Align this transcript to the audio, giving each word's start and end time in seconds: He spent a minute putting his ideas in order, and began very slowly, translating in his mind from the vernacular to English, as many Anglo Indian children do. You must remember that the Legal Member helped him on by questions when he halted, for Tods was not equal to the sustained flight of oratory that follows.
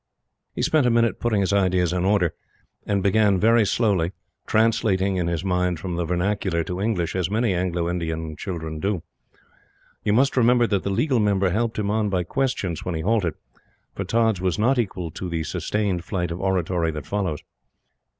He 0.55 0.63
spent 0.63 0.87
a 0.87 0.89
minute 0.89 1.19
putting 1.19 1.41
his 1.41 1.53
ideas 1.53 1.93
in 1.93 2.05
order, 2.05 2.33
and 2.87 3.03
began 3.03 3.39
very 3.39 3.67
slowly, 3.67 4.13
translating 4.47 5.17
in 5.17 5.27
his 5.27 5.43
mind 5.45 5.79
from 5.79 5.95
the 5.95 6.05
vernacular 6.05 6.63
to 6.63 6.81
English, 6.81 7.15
as 7.15 7.29
many 7.29 7.53
Anglo 7.53 7.87
Indian 7.87 8.35
children 8.35 8.79
do. 8.79 9.03
You 10.03 10.13
must 10.13 10.35
remember 10.35 10.65
that 10.65 10.81
the 10.81 10.89
Legal 10.89 11.19
Member 11.19 11.51
helped 11.51 11.77
him 11.77 11.91
on 11.91 12.09
by 12.09 12.23
questions 12.23 12.83
when 12.83 12.95
he 12.95 13.01
halted, 13.01 13.35
for 13.93 14.03
Tods 14.03 14.41
was 14.41 14.57
not 14.57 14.79
equal 14.79 15.11
to 15.11 15.29
the 15.29 15.43
sustained 15.43 16.03
flight 16.03 16.31
of 16.31 16.41
oratory 16.41 16.89
that 16.89 17.05
follows. 17.05 17.43